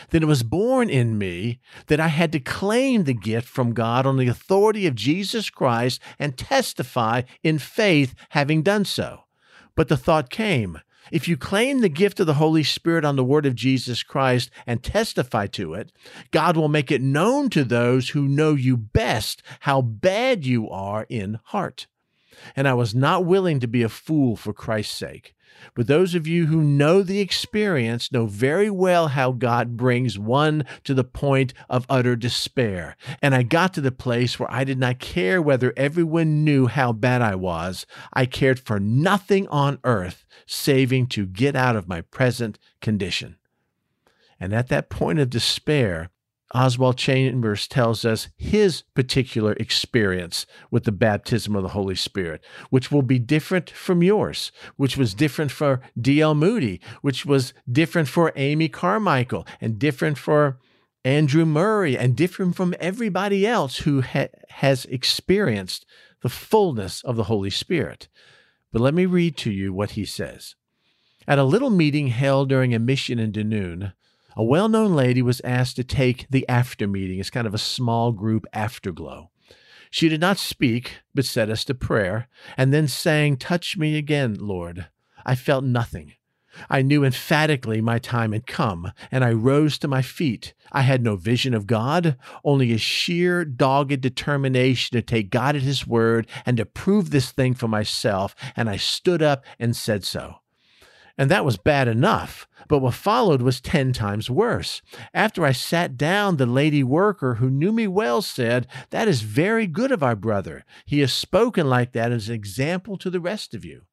Then 0.10 0.24
it 0.24 0.27
was 0.27 0.44
born 0.44 0.89
in 0.89 1.18
me 1.18 1.60
that 1.88 2.00
I 2.00 2.08
had 2.08 2.32
to 2.34 2.39
claim 2.39 3.04
the 3.04 3.13
gift 3.13 3.48
from 3.48 3.74
God 3.74 4.06
on 4.06 4.18
the 4.18 4.27
authority 4.27 4.86
of 4.86 4.96
Jesus 4.96 5.50
Christ 5.50 6.01
and 6.20 6.38
testify 6.38 7.24
in 7.44 7.60
faith 7.60 8.13
having 8.30 8.62
done 8.62 8.86
so. 8.86 9.22
But 9.75 9.88
the 9.88 9.98
thought 9.98 10.30
came 10.30 10.80
if 11.12 11.27
you 11.27 11.38
claim 11.38 11.80
the 11.80 11.89
gift 11.89 12.20
of 12.20 12.27
the 12.27 12.36
Holy 12.36 12.63
Spirit 12.63 13.06
on 13.06 13.16
the 13.16 13.24
word 13.24 13.46
of 13.46 13.56
Jesus 13.56 14.04
Christ 14.04 14.50
and 14.66 14.84
testify 14.84 15.48
to 15.48 15.74
it, 15.74 15.92
God 16.32 16.58
will 16.58 16.68
make 16.68 16.92
it 16.92 17.01
known 17.01 17.50
to 17.51 17.63
those 17.63 18.10
who 18.10 18.27
know 18.27 18.56
you 18.56 18.75
best 18.75 19.42
how 19.62 19.82
bad 19.82 20.46
you 20.46 20.70
are 20.70 21.06
in 21.10 21.39
heart. 21.46 21.88
And 22.56 22.67
I 22.67 22.74
was 22.74 22.96
not 22.96 23.25
willing 23.25 23.60
to 23.60 23.67
be 23.67 23.84
a 23.84 23.89
fool 23.89 24.36
for 24.36 24.53
Christ's 24.53 24.96
sake. 24.96 25.34
But 25.74 25.88
those 25.88 26.15
of 26.15 26.27
you 26.27 26.48
who 26.48 26.62
know 26.62 27.01
the 27.01 27.20
experience 27.20 28.12
know 28.12 28.25
very 28.25 28.70
well 28.70 29.10
how 29.10 29.32
God 29.32 29.77
brings 29.77 30.17
one 30.17 30.65
to 30.84 30.94
the 30.94 31.03
point 31.03 31.53
of 31.70 31.86
utter 31.89 32.15
despair. 32.15 32.96
And 33.22 33.34
I 33.34 33.44
got 33.44 33.74
to 33.74 33.82
the 33.82 33.91
place 33.91 34.39
where 34.39 34.51
I 34.51 34.63
did 34.63 34.79
not 34.79 35.00
care 35.00 35.41
whether 35.41 35.74
everyone 35.75 36.44
knew 36.44 36.67
how 36.67 36.94
bad 36.94 37.22
I 37.22 37.36
was. 37.36 37.86
I 38.13 38.25
cared 38.25 38.60
for 38.60 38.79
nothing 38.79 39.48
on 39.48 39.79
earth 39.84 40.25
saving 40.46 41.08
to 41.08 41.25
get 41.25 41.56
out 41.56 41.75
of 41.75 41.88
my 41.88 42.01
present 42.01 42.60
condition. 42.82 43.38
And 44.39 44.53
at 44.53 44.67
that 44.70 44.89
point 44.89 45.20
of 45.20 45.29
despair, 45.29 46.10
Oswald 46.56 46.98
Chambers 46.98 47.68
tells 47.68 48.06
us 48.06 48.30
his 48.38 48.84
particular 48.96 49.54
experience 49.54 50.46
with 50.72 50.86
the 50.86 50.92
baptism 50.94 51.56
of 51.56 51.63
the 51.63 51.70
Holy 51.70 51.96
Spirit, 51.96 52.44
which 52.70 52.89
will 52.92 53.01
be 53.01 53.20
different 53.20 53.70
from 53.70 54.01
yours, 54.01 54.51
which 54.77 54.96
was 54.96 55.13
different 55.13 55.51
for 55.51 55.82
D.L. 56.00 56.36
Moody, 56.36 56.80
which 57.01 57.25
was 57.25 57.54
different 57.70 58.08
for 58.08 58.32
Amy 58.38 58.70
Carmichael, 58.70 59.46
and 59.60 59.77
different 59.77 60.18
for 60.18 60.58
Andrew 61.04 61.46
Murray, 61.46 61.98
and 61.98 62.16
different 62.16 62.56
from 62.56 62.74
everybody 62.80 63.46
else 63.46 63.80
who 63.80 64.01
ha- 64.01 64.27
has 64.50 64.86
experienced 64.86 65.86
the 66.22 66.30
fullness 66.30 67.04
of 67.04 67.18
the 67.18 67.25
Holy 67.25 67.50
Spirit. 67.50 68.08
But 68.72 68.82
let 68.82 68.94
me 68.94 69.06
read 69.06 69.38
to 69.38 69.51
you 69.51 69.74
what 69.74 69.92
he 69.92 70.06
says. 70.06 70.56
At 71.27 71.39
a 71.39 71.44
little 71.44 71.70
meeting 71.70 72.08
held 72.08 72.48
during 72.48 72.74
a 72.74 72.80
mission 72.80 73.20
in 73.20 73.34
Dunoon, 73.34 73.94
a 74.38 74.44
well 74.44 74.70
known 74.70 74.96
lady 74.96 75.24
was 75.24 75.41
asked 75.44 75.75
to 75.77 75.84
take 75.84 76.27
the 76.29 76.48
after 76.48 76.88
meeting. 76.88 77.20
It's 77.20 77.32
kind 77.32 77.48
of 77.48 77.56
a 77.56 77.60
small 77.60 78.12
group 78.12 78.46
afterglow. 78.53 79.32
She 79.89 80.10
did 80.10 80.22
not 80.22 80.38
speak, 80.38 81.00
but 81.15 81.25
set 81.25 81.50
us 81.50 81.65
to 81.65 81.74
prayer, 81.74 82.27
and 82.56 82.72
then 82.72 82.88
sang, 82.88 83.38
Touch 83.38 83.77
me 83.77 83.98
again, 83.98 84.36
Lord. 84.39 84.88
I 85.25 85.34
felt 85.34 85.63
nothing. 85.63 86.13
I 86.70 86.84
knew 86.84 87.03
emphatically 87.03 87.82
my 87.82 87.98
time 87.98 88.32
had 88.32 88.46
come, 88.46 88.91
and 89.12 89.24
I 89.24 89.32
rose 89.32 89.79
to 89.79 89.88
my 89.88 90.03
feet. 90.03 90.53
I 90.72 90.82
had 90.82 91.03
no 91.03 91.15
vision 91.15 91.56
of 91.56 91.65
God, 91.65 92.15
only 92.44 92.74
a 92.74 92.77
sheer, 92.77 93.44
dogged 93.44 94.01
determination 94.01 94.96
to 94.96 95.01
take 95.01 95.32
God 95.32 95.56
at 95.56 95.63
His 95.63 95.88
word 95.88 96.27
and 96.46 96.58
to 96.58 96.65
prove 96.65 97.10
this 97.10 97.32
thing 97.32 97.56
for 97.56 97.67
myself, 97.67 98.36
and 98.56 98.70
I 98.70 98.77
stood 98.77 99.24
up 99.24 99.44
and 99.58 99.75
said 99.75 100.03
so. 100.03 100.41
And 101.17 101.31
that 101.31 101.45
was 101.45 101.57
bad 101.57 101.88
enough. 101.88 102.47
But 102.67 102.79
what 102.79 102.93
followed 102.93 103.41
was 103.41 103.59
10 103.62 103.93
times 103.93 104.29
worse. 104.29 104.81
After 105.13 105.45
I 105.45 105.51
sat 105.51 105.97
down, 105.97 106.38
the 106.38 106.45
lady 106.45 106.83
worker 106.83 107.36
who 107.36 107.50
knew 107.50 107.71
me 107.71 107.88
well 107.88 108.21
said, 108.21 108.67
That 108.91 109.07
is 109.07 109.21
very 109.21 109.67
good 109.67 109.91
of 109.91 110.03
our 110.03 110.15
brother. 110.15 110.63
He 110.86 111.00
has 111.00 111.13
spoken 111.13 111.67
like 111.69 111.93
that 111.93 112.12
as 112.12 112.29
an 112.29 112.36
example 112.36 112.97
to 112.97 113.09
the 113.09 113.19
rest 113.19 113.53
of 113.53 113.65
you. 113.65 113.83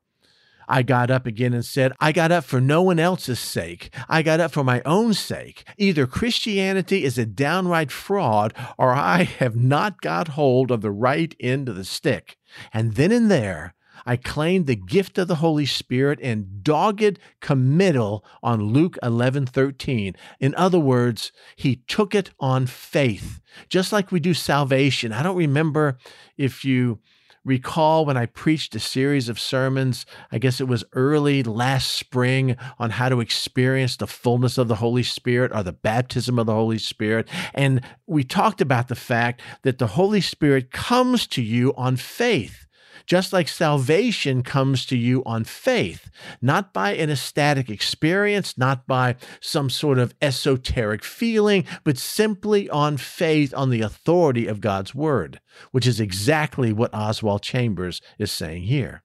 I 0.68 0.82
got 0.82 1.10
up 1.10 1.26
again 1.26 1.52
and 1.52 1.64
said, 1.64 1.92
I 2.00 2.12
got 2.12 2.32
up 2.32 2.44
for 2.44 2.60
no 2.60 2.82
one 2.82 2.98
else's 2.98 3.38
sake. 3.38 3.94
I 4.08 4.22
got 4.22 4.40
up 4.40 4.50
for 4.50 4.64
my 4.64 4.82
own 4.84 5.14
sake. 5.14 5.64
Either 5.76 6.06
Christianity 6.06 7.04
is 7.04 7.18
a 7.18 7.26
downright 7.26 7.92
fraud 7.92 8.54
or 8.78 8.94
I 8.94 9.24
have 9.24 9.56
not 9.56 10.00
got 10.00 10.28
hold 10.28 10.70
of 10.70 10.80
the 10.80 10.90
right 10.90 11.34
end 11.38 11.68
of 11.68 11.76
the 11.76 11.84
stick. 11.84 12.38
And 12.72 12.94
then 12.94 13.12
and 13.12 13.30
there, 13.30 13.74
I 14.06 14.16
claimed 14.16 14.66
the 14.66 14.76
gift 14.76 15.18
of 15.18 15.28
the 15.28 15.36
Holy 15.36 15.66
Spirit 15.66 16.20
in 16.20 16.60
dogged 16.62 17.18
committal 17.40 18.24
on 18.42 18.62
Luke 18.62 18.98
11 19.02 19.46
13. 19.46 20.16
In 20.40 20.54
other 20.56 20.78
words, 20.78 21.32
he 21.56 21.76
took 21.76 22.14
it 22.14 22.30
on 22.38 22.66
faith, 22.66 23.40
just 23.68 23.92
like 23.92 24.12
we 24.12 24.20
do 24.20 24.34
salvation. 24.34 25.12
I 25.12 25.22
don't 25.22 25.36
remember 25.36 25.98
if 26.36 26.64
you 26.64 27.00
recall 27.44 28.06
when 28.06 28.16
I 28.16 28.26
preached 28.26 28.74
a 28.74 28.80
series 28.80 29.28
of 29.28 29.38
sermons, 29.38 30.06
I 30.32 30.38
guess 30.38 30.60
it 30.60 30.68
was 30.68 30.84
early 30.94 31.42
last 31.42 31.92
spring, 31.92 32.56
on 32.78 32.90
how 32.90 33.10
to 33.10 33.20
experience 33.20 33.96
the 33.96 34.06
fullness 34.06 34.56
of 34.56 34.68
the 34.68 34.76
Holy 34.76 35.02
Spirit 35.02 35.52
or 35.54 35.62
the 35.62 35.72
baptism 35.72 36.38
of 36.38 36.46
the 36.46 36.54
Holy 36.54 36.78
Spirit. 36.78 37.28
And 37.52 37.82
we 38.06 38.24
talked 38.24 38.60
about 38.60 38.88
the 38.88 38.94
fact 38.94 39.42
that 39.62 39.78
the 39.78 39.88
Holy 39.88 40.20
Spirit 40.20 40.72
comes 40.72 41.26
to 41.28 41.42
you 41.42 41.74
on 41.76 41.96
faith 41.96 42.63
just 43.06 43.32
like 43.32 43.48
salvation 43.48 44.42
comes 44.42 44.86
to 44.86 44.96
you 44.96 45.22
on 45.24 45.44
faith, 45.44 46.10
not 46.40 46.72
by 46.72 46.94
an 46.94 47.10
ecstatic 47.10 47.68
experience, 47.68 48.56
not 48.56 48.86
by 48.86 49.16
some 49.40 49.68
sort 49.68 49.98
of 49.98 50.14
esoteric 50.22 51.04
feeling, 51.04 51.64
but 51.84 51.98
simply 51.98 52.68
on 52.70 52.96
faith 52.96 53.52
on 53.54 53.70
the 53.70 53.82
authority 53.82 54.46
of 54.46 54.60
God's 54.60 54.94
word, 54.94 55.40
which 55.70 55.86
is 55.86 56.00
exactly 56.00 56.72
what 56.72 56.94
Oswald 56.94 57.42
Chambers 57.42 58.00
is 58.18 58.32
saying 58.32 58.64
here. 58.64 59.02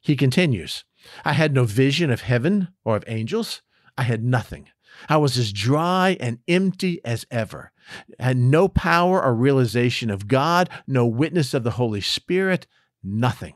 He 0.00 0.16
continues 0.16 0.84
I 1.24 1.32
had 1.32 1.54
no 1.54 1.64
vision 1.64 2.10
of 2.10 2.22
heaven 2.22 2.68
or 2.84 2.96
of 2.96 3.04
angels, 3.06 3.62
I 3.96 4.02
had 4.02 4.22
nothing. 4.22 4.68
I 5.08 5.16
was 5.16 5.38
as 5.38 5.52
dry 5.52 6.16
and 6.20 6.40
empty 6.48 7.00
as 7.04 7.24
ever, 7.30 7.72
had 8.18 8.36
no 8.36 8.68
power 8.68 9.22
or 9.22 9.34
realization 9.34 10.10
of 10.10 10.28
God, 10.28 10.68
no 10.86 11.06
witness 11.06 11.54
of 11.54 11.64
the 11.64 11.72
Holy 11.72 12.00
Spirit, 12.00 12.66
nothing. 13.02 13.54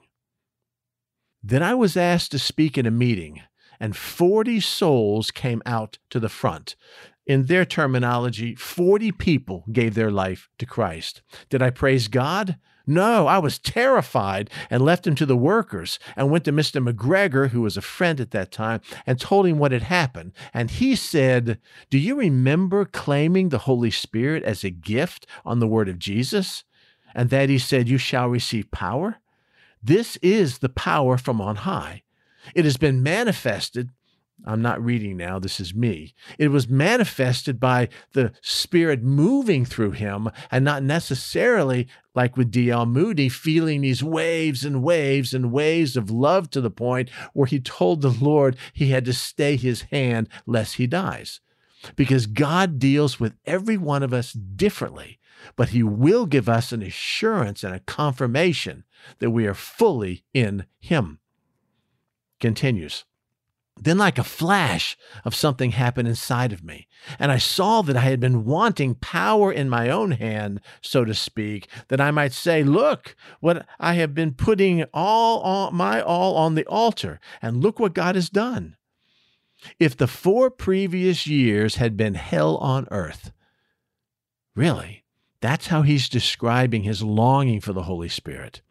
Then 1.43 1.63
I 1.63 1.75
was 1.75 1.97
asked 1.97 2.31
to 2.33 2.39
speak 2.39 2.79
in 2.79 2.87
a 2.87 2.91
meeting, 2.91 3.43
and 3.79 3.97
40 3.97 4.61
souls 4.61 5.31
came 5.31 5.63
out 5.67 5.99
to 6.11 6.21
the 6.21 6.29
front. 6.29 6.77
in 7.27 7.47
their 7.47 7.65
terminology, 7.65 8.55
40 8.55 9.11
people 9.13 9.65
gave 9.73 9.95
their 9.95 10.11
life 10.11 10.51
to 10.59 10.67
Christ. 10.67 11.23
Did 11.49 11.63
I 11.63 11.71
praise 11.71 12.09
God? 12.09 12.59
No, 12.87 13.27
I 13.27 13.39
was 13.39 13.59
terrified 13.59 14.51
and 14.69 14.85
left 14.85 15.07
him 15.07 15.15
to 15.15 15.25
the 15.25 15.37
workers 15.37 15.99
and 16.17 16.31
went 16.31 16.45
to 16.45 16.53
Mr. 16.53 16.87
McGregor, 16.87 17.49
who 17.49 17.63
was 17.63 17.79
a 17.79 17.83
friend 17.83 18.21
at 18.21 18.31
that 18.33 18.53
time, 18.53 18.83
and 19.07 19.19
told 19.19 19.47
him 19.47 19.59
what 19.59 19.73
had 19.73 19.85
happened. 19.85 20.33
And 20.53 20.71
he 20.71 20.95
said, 20.95 21.59
Do 21.89 21.99
you 21.99 22.15
remember 22.15 22.85
claiming 22.85 23.49
the 23.49 23.59
Holy 23.59 23.91
Spirit 23.91 24.43
as 24.43 24.65
a 24.65 24.71
gift 24.71 25.27
on 25.47 25.61
the 25.61 25.69
word 25.69 25.89
of 25.89 25.99
Jesus? 25.99 26.65
And 27.15 27.31
that 27.31 27.49
he 27.49 27.59
said, 27.59 27.89
You 27.89 27.97
shall 27.97 28.29
receive 28.29 28.71
power? 28.71 29.17
This 29.85 30.17
is 30.17 30.59
the 30.59 30.69
power 30.69 31.19
from 31.19 31.41
on 31.41 31.57
high. 31.57 32.03
It 32.55 32.65
has 32.65 32.77
been 32.77 33.03
manifested 33.03 33.91
I'm 34.45 34.61
not 34.61 34.85
reading 34.85 35.17
now, 35.17 35.39
this 35.39 35.59
is 35.59 35.75
me. 35.75 36.15
It 36.39 36.49
was 36.49 36.69
manifested 36.69 37.59
by 37.59 37.89
the 38.13 38.33
Spirit 38.43 39.03
moving 39.03 39.65
through 39.65 39.93
him 39.93 40.29
and 40.51 40.65
not 40.65 40.83
necessarily 40.83 41.89
like 42.15 42.37
with 42.37 42.51
D.L. 42.51 42.85
Moody, 42.85 43.29
feeling 43.29 43.81
these 43.81 44.03
waves 44.03 44.65
and 44.65 44.83
waves 44.83 45.33
and 45.33 45.51
waves 45.53 45.97
of 45.97 46.11
love 46.11 46.51
to 46.51 46.61
the 46.61 46.71
point 46.71 47.11
where 47.33 47.47
he 47.47 47.59
told 47.59 48.03
the 48.03 48.11
Lord 48.11 48.57
he 48.73 48.91
had 48.91 49.05
to 49.07 49.13
stay 49.13 49.57
his 49.57 49.83
hand 49.83 50.29
lest 50.47 50.77
he 50.77 50.87
dies. 50.87 51.41
Because 51.97 52.27
God 52.27 52.79
deals 52.79 53.21
with 53.21 53.35
every 53.47 53.77
one 53.77 54.03
of 54.03 54.13
us 54.13 54.33
differently, 54.33 55.19
but 55.57 55.71
he 55.71 55.83
will 55.83 56.27
give 56.27 56.49
us 56.49 56.73
an 56.73 56.83
assurance 56.83 57.63
and 57.63 57.75
a 57.75 57.81
confirmation 57.81 58.85
that 59.19 59.31
we 59.31 59.47
are 59.47 59.55
fully 59.55 60.25
in 60.33 60.67
him. 60.79 61.19
Continues. 62.41 63.05
Then, 63.77 63.99
like 63.99 64.19
a 64.19 64.25
flash 64.25 64.97
of 65.25 65.35
something 65.35 65.73
happened 65.73 66.07
inside 66.07 66.53
of 66.53 66.63
me, 66.63 66.87
and 67.19 67.33
I 67.33 67.39
saw 67.39 67.83
that 67.83 67.97
I 67.97 68.01
had 68.01 68.21
been 68.21 68.45
wanting 68.45 68.95
power 68.95 69.53
in 69.53 69.69
my 69.69 69.91
own 69.91 70.13
hand, 70.13 70.61
so 70.81 71.05
to 71.05 71.13
speak, 71.13 71.69
that 71.89 72.01
I 72.01 72.13
might 72.13 72.33
say, 72.33 72.63
Look, 72.63 73.17
what 73.41 73.67
I 73.81 73.95
have 73.95 74.15
been 74.15 74.33
putting 74.33 74.85
all 74.95 75.71
my 75.73 76.01
all 76.01 76.37
on 76.37 76.55
the 76.55 76.65
altar, 76.67 77.19
and 77.43 77.63
look 77.63 77.81
what 77.81 77.95
God 77.95 78.15
has 78.15 78.31
done. 78.31 78.77
If 79.81 79.97
the 79.97 80.07
four 80.07 80.51
previous 80.51 81.27
years 81.27 81.77
had 81.77 81.97
been 81.97 82.15
hell 82.15 82.57
on 82.59 82.87
earth, 82.91 83.33
really, 84.55 85.04
that's 85.45 85.67
how 85.67 85.83
he's 85.83 86.09
describing 86.09 86.85
his 86.85 87.03
longing 87.03 87.61
for 87.61 87.73
the 87.73 87.83
Holy 87.83 88.09
Spirit. 88.09 88.63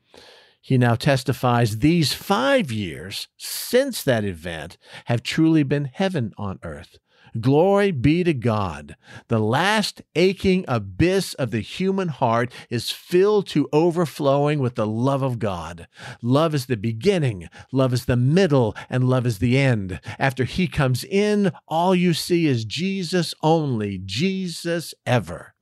He 0.61 0.77
now 0.77 0.95
testifies 0.95 1.79
these 1.79 2.13
five 2.13 2.71
years 2.71 3.27
since 3.37 4.01
that 4.03 4.23
event 4.23 4.77
have 5.05 5.21
truly 5.21 5.63
been 5.63 5.85
heaven 5.85 6.33
on 6.37 6.59
earth. 6.63 6.97
Glory 7.39 7.91
be 7.91 8.23
to 8.23 8.33
God. 8.33 8.95
The 9.27 9.39
last 9.39 10.03
aching 10.15 10.65
abyss 10.67 11.33
of 11.33 11.51
the 11.51 11.61
human 11.61 12.09
heart 12.09 12.51
is 12.69 12.91
filled 12.91 13.47
to 13.47 13.67
overflowing 13.73 14.59
with 14.59 14.75
the 14.75 14.87
love 14.87 15.23
of 15.23 15.39
God. 15.39 15.87
Love 16.21 16.53
is 16.53 16.67
the 16.67 16.77
beginning, 16.77 17.49
love 17.71 17.91
is 17.91 18.05
the 18.05 18.15
middle, 18.15 18.75
and 18.89 19.09
love 19.09 19.25
is 19.25 19.39
the 19.39 19.57
end. 19.57 19.99
After 20.19 20.43
He 20.43 20.67
comes 20.67 21.03
in, 21.03 21.51
all 21.67 21.95
you 21.95 22.13
see 22.13 22.45
is 22.45 22.65
Jesus 22.65 23.33
only, 23.41 23.99
Jesus 24.03 24.93
ever. 25.05 25.52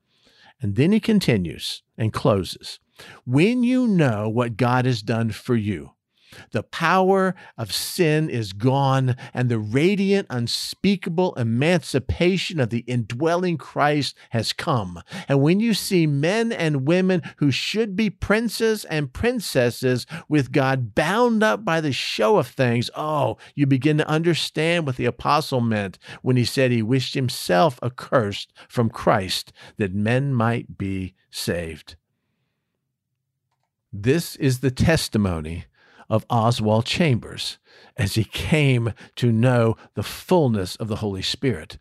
And 0.62 0.76
then 0.76 0.92
He 0.92 1.00
continues 1.00 1.84
and 1.98 2.14
closes. 2.14 2.80
When 3.26 3.64
you 3.64 3.88
know 3.88 4.30
what 4.30 4.58
God 4.58 4.86
has 4.86 5.02
done 5.02 5.32
for 5.32 5.56
you, 5.56 5.92
the 6.52 6.64
power 6.64 7.36
of 7.58 7.74
sin 7.74 8.30
is 8.30 8.54
gone, 8.54 9.16
and 9.34 9.50
the 9.50 9.60
radiant, 9.60 10.28
unspeakable 10.30 11.34
emancipation 11.36 12.60
of 12.60 12.70
the 12.70 12.80
indwelling 12.80 13.58
Christ 13.58 14.16
has 14.32 14.54
come. 14.54 15.02
And 15.28 15.42
when 15.42 15.60
you 15.60 15.74
see 15.74 16.08
men 16.08 16.52
and 16.52 16.88
women 16.88 17.22
who 17.38 17.52
should 17.52 17.96
be 17.96 18.10
princes 18.10 18.86
and 18.86 19.14
princesses 19.14 20.06
with 20.28 20.52
God 20.52 20.96
bound 20.96 21.44
up 21.44 21.66
by 21.66 21.82
the 21.82 21.92
show 21.92 22.38
of 22.38 22.48
things, 22.48 22.90
oh, 22.96 23.38
you 23.56 23.66
begin 23.66 23.98
to 23.98 24.08
understand 24.08 24.86
what 24.86 24.98
the 24.98 25.06
apostle 25.06 25.62
meant 25.62 25.98
when 26.22 26.38
he 26.38 26.46
said 26.46 26.72
he 26.72 26.82
wished 26.82 27.14
himself 27.14 27.80
accursed 27.84 28.54
from 28.68 28.90
Christ 28.90 29.52
that 29.78 29.94
men 29.94 30.34
might 30.34 30.78
be 30.78 31.14
saved. 31.30 31.96
This 33.94 34.36
is 34.38 34.60
the 34.60 34.72
testimony 34.72 35.66
of 36.12 36.26
Oswald 36.30 36.86
Chambers 36.86 37.58
as 37.96 38.16
he 38.16 38.26
came 38.26 38.94
to 39.16 39.32
know 39.32 39.78
the 39.96 40.04
fullness 40.04 40.76
of 40.76 40.90
the 40.90 40.98
Holy 40.98 41.22
Spirit. 41.22 41.78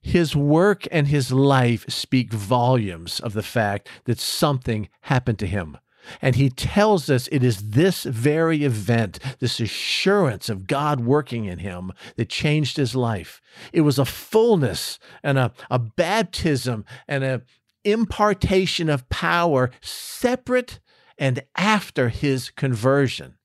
His 0.00 0.34
work 0.34 0.88
and 0.90 1.08
his 1.08 1.30
life 1.30 1.84
speak 1.88 2.32
volumes 2.32 3.20
of 3.20 3.34
the 3.34 3.42
fact 3.42 3.88
that 4.06 4.18
something 4.18 4.88
happened 5.02 5.38
to 5.40 5.46
him. 5.46 5.76
And 6.20 6.34
he 6.34 6.48
tells 6.48 7.10
us 7.10 7.28
it 7.28 7.42
is 7.42 7.70
this 7.70 8.04
very 8.04 8.64
event, 8.64 9.18
this 9.38 9.60
assurance 9.60 10.48
of 10.48 10.66
God 10.66 11.00
working 11.00 11.44
in 11.44 11.58
him, 11.58 11.92
that 12.16 12.28
changed 12.28 12.78
his 12.78 12.94
life. 12.94 13.40
It 13.72 13.82
was 13.82 13.98
a 13.98 14.04
fullness 14.04 14.98
and 15.22 15.38
a, 15.38 15.52
a 15.70 15.78
baptism 15.78 16.86
and 17.06 17.22
an 17.22 17.42
impartation 17.84 18.88
of 18.88 19.08
power 19.10 19.70
separate 19.82 20.80
and 21.18 21.42
after 21.56 22.08
his 22.08 22.50
conversion. 22.50 23.36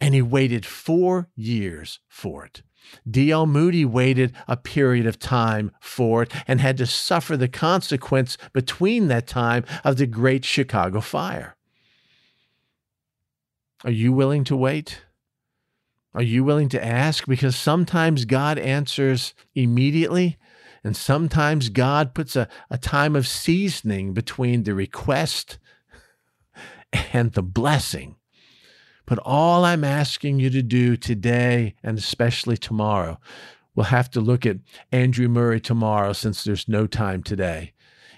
And 0.00 0.14
he 0.14 0.22
waited 0.22 0.64
four 0.64 1.28
years 1.34 2.00
for 2.08 2.44
it. 2.44 2.62
D.L. 3.08 3.46
Moody 3.46 3.84
waited 3.84 4.32
a 4.46 4.56
period 4.56 5.06
of 5.06 5.18
time 5.18 5.72
for 5.80 6.22
it 6.22 6.32
and 6.46 6.60
had 6.60 6.76
to 6.78 6.86
suffer 6.86 7.36
the 7.36 7.48
consequence 7.48 8.38
between 8.52 9.08
that 9.08 9.26
time 9.26 9.64
of 9.84 9.96
the 9.96 10.06
great 10.06 10.44
Chicago 10.44 11.00
fire. 11.00 11.56
Are 13.84 13.90
you 13.90 14.12
willing 14.12 14.44
to 14.44 14.56
wait? 14.56 15.02
Are 16.14 16.22
you 16.22 16.42
willing 16.42 16.68
to 16.70 16.84
ask? 16.84 17.26
Because 17.26 17.56
sometimes 17.56 18.24
God 18.24 18.58
answers 18.58 19.34
immediately, 19.54 20.36
and 20.82 20.96
sometimes 20.96 21.68
God 21.68 22.14
puts 22.14 22.34
a, 22.34 22.48
a 22.70 22.78
time 22.78 23.14
of 23.14 23.28
seasoning 23.28 24.14
between 24.14 24.64
the 24.64 24.74
request 24.74 25.58
and 27.12 27.32
the 27.32 27.42
blessing. 27.42 28.16
But 29.08 29.20
all 29.24 29.64
I'm 29.64 29.84
asking 29.84 30.38
you 30.38 30.50
to 30.50 30.60
do 30.60 30.94
today 30.94 31.74
and 31.82 31.96
especially 31.96 32.58
tomorrow, 32.58 33.18
we'll 33.74 33.86
have 33.86 34.10
to 34.10 34.20
look 34.20 34.44
at 34.44 34.58
Andrew 34.92 35.28
Murray 35.28 35.62
tomorrow 35.62 36.12
since 36.12 36.44
there's 36.44 36.68
no 36.68 36.86
time 36.86 37.22
today, 37.22 37.72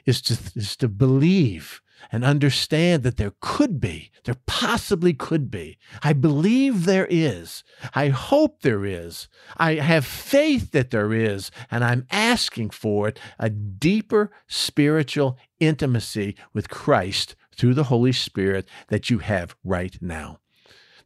is 0.05 0.21
to, 0.23 0.37
is 0.57 0.75
to 0.79 0.89
believe 0.89 1.81
and 2.11 2.25
understand 2.25 3.05
that 3.05 3.19
there 3.19 3.35
could 3.41 3.81
be, 3.81 4.11
there 4.25 4.35
possibly 4.47 5.15
could 5.15 5.49
be. 5.49 5.79
I 6.03 6.13
believe 6.13 6.87
there 6.87 7.07
is. 7.09 7.63
I 7.95 8.09
hope 8.09 8.63
there 8.63 8.85
is. 8.85 9.29
I 9.59 9.75
have 9.75 10.05
faith 10.05 10.73
that 10.73 10.91
there 10.91 11.13
is. 11.13 11.53
And 11.71 11.85
I'm 11.85 12.05
asking 12.11 12.71
for 12.71 13.07
it 13.07 13.21
a 13.39 13.49
deeper 13.49 14.33
spiritual 14.49 15.39
intimacy 15.61 16.35
with 16.53 16.69
Christ 16.69 17.37
through 17.55 17.75
the 17.75 17.85
Holy 17.85 18.13
Spirit 18.13 18.67
that 18.89 19.09
you 19.09 19.19
have 19.19 19.55
right 19.63 19.97
now. 20.01 20.40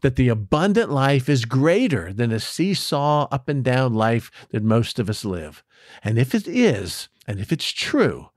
That 0.04 0.16
the 0.16 0.28
abundant 0.28 0.90
life 0.90 1.30
is 1.30 1.46
greater 1.46 2.12
than 2.12 2.30
a 2.30 2.38
seesaw 2.38 3.26
up 3.32 3.48
and 3.48 3.64
down 3.64 3.94
life 3.94 4.30
that 4.50 4.62
most 4.62 4.98
of 4.98 5.08
us 5.08 5.24
live. 5.24 5.64
And 6.02 6.18
if 6.18 6.34
it 6.34 6.46
is, 6.46 7.08
and 7.26 7.40
if 7.40 7.50
it's 7.50 7.70
true, 7.72 8.28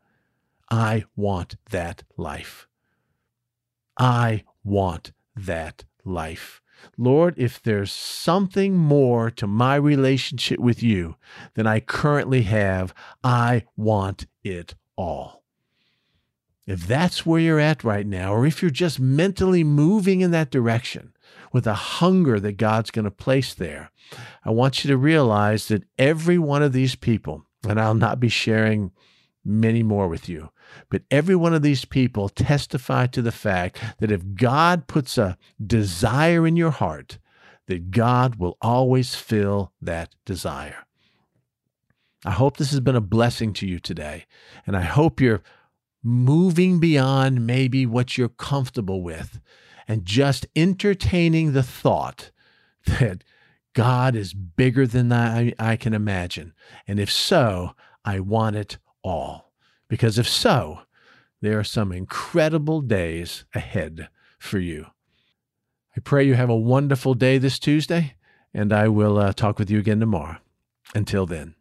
I 0.71 1.03
want 1.17 1.57
that 1.71 2.03
life. 2.15 2.69
I 3.97 4.45
want 4.63 5.11
that 5.35 5.83
life. 6.05 6.61
Lord, 6.97 7.33
if 7.35 7.61
there's 7.61 7.91
something 7.91 8.77
more 8.77 9.29
to 9.31 9.45
my 9.45 9.75
relationship 9.75 10.61
with 10.61 10.81
you 10.81 11.17
than 11.55 11.67
I 11.67 11.81
currently 11.81 12.43
have, 12.43 12.93
I 13.25 13.65
want 13.75 14.25
it 14.41 14.75
all. 14.95 15.43
If 16.67 16.85
that's 16.85 17.25
where 17.25 17.39
you're 17.39 17.61
at 17.61 17.85
right 17.85 18.05
now, 18.05 18.33
or 18.33 18.45
if 18.45 18.61
you're 18.61 18.69
just 18.69 18.99
mentally 18.99 19.63
moving 19.63 20.19
in 20.19 20.31
that 20.31 20.51
direction 20.51 21.13
with 21.53 21.65
a 21.65 21.73
hunger 21.73 22.41
that 22.41 22.57
God's 22.57 22.91
going 22.91 23.05
to 23.05 23.11
place 23.11 23.53
there, 23.53 23.89
I 24.43 24.51
want 24.51 24.83
you 24.83 24.89
to 24.89 24.97
realize 24.97 25.69
that 25.69 25.85
every 25.97 26.37
one 26.37 26.61
of 26.61 26.73
these 26.73 26.95
people, 26.95 27.45
and 27.65 27.79
I'll 27.79 27.95
not 27.95 28.19
be 28.19 28.27
sharing 28.27 28.91
many 29.45 29.81
more 29.81 30.09
with 30.09 30.27
you, 30.27 30.49
but 30.89 31.03
every 31.09 31.37
one 31.37 31.53
of 31.53 31.61
these 31.61 31.85
people 31.85 32.27
testify 32.27 33.07
to 33.07 33.21
the 33.21 33.31
fact 33.31 33.79
that 33.99 34.11
if 34.11 34.35
God 34.35 34.87
puts 34.87 35.17
a 35.17 35.37
desire 35.65 36.45
in 36.45 36.57
your 36.57 36.71
heart, 36.71 37.17
that 37.67 37.91
God 37.91 38.35
will 38.35 38.57
always 38.61 39.15
fill 39.15 39.71
that 39.81 40.13
desire. 40.25 40.85
I 42.25 42.31
hope 42.31 42.57
this 42.57 42.71
has 42.71 42.81
been 42.81 42.95
a 42.95 43.01
blessing 43.01 43.53
to 43.53 43.67
you 43.67 43.79
today, 43.79 44.25
and 44.65 44.75
I 44.75 44.81
hope 44.81 45.21
you're 45.21 45.43
moving 46.07 46.79
beyond 46.79 47.45
maybe 47.45 47.85
what 47.85 48.17
you're 48.17 48.29
comfortable 48.29 49.01
with 49.01 49.41
and 49.89 50.05
just 50.05 50.45
entertaining 50.55 51.51
the 51.51 51.63
thought 51.63 52.31
that 52.85 53.23
God 53.73 54.15
is 54.15 54.33
bigger 54.33 54.87
than 54.87 55.11
I, 55.11 55.53
I 55.59 55.75
can 55.75 55.93
imagine. 55.93 56.53
And 56.87 56.99
if 56.99 57.11
so, 57.11 57.75
I 58.05 58.21
want 58.21 58.55
it 58.55 58.77
all. 59.03 59.51
Because 59.89 60.17
if 60.17 60.27
so, 60.27 60.79
there 61.41 61.59
are 61.59 61.63
some 61.63 61.91
incredible 61.91 62.81
days 62.81 63.43
ahead 63.53 64.07
for 64.39 64.59
you. 64.59 64.87
I 65.95 65.99
pray 65.99 66.23
you 66.23 66.35
have 66.35 66.49
a 66.49 66.55
wonderful 66.55 67.15
day 67.15 67.37
this 67.37 67.59
Tuesday, 67.59 68.15
and 68.53 68.71
I 68.71 68.87
will 68.87 69.17
uh, 69.17 69.33
talk 69.33 69.59
with 69.59 69.69
you 69.69 69.79
again 69.79 69.99
tomorrow. 69.99 70.37
Until 70.95 71.25
then. 71.25 71.56